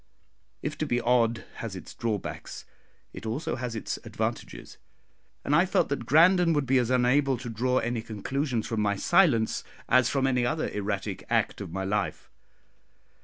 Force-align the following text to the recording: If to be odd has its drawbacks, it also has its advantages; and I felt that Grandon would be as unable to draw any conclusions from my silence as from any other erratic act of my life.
If 0.63 0.79
to 0.79 0.87
be 0.87 0.99
odd 0.99 1.45
has 1.57 1.75
its 1.75 1.93
drawbacks, 1.93 2.65
it 3.13 3.23
also 3.27 3.57
has 3.57 3.75
its 3.75 3.97
advantages; 4.03 4.79
and 5.45 5.55
I 5.55 5.67
felt 5.67 5.89
that 5.89 6.07
Grandon 6.07 6.53
would 6.55 6.65
be 6.65 6.79
as 6.79 6.89
unable 6.89 7.37
to 7.37 7.49
draw 7.51 7.77
any 7.77 8.01
conclusions 8.01 8.65
from 8.65 8.81
my 8.81 8.95
silence 8.95 9.63
as 9.87 10.09
from 10.09 10.25
any 10.25 10.43
other 10.43 10.69
erratic 10.69 11.23
act 11.29 11.61
of 11.61 11.71
my 11.71 11.83
life. 11.83 12.31